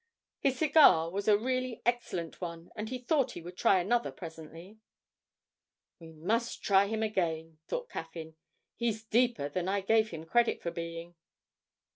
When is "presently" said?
4.11-4.79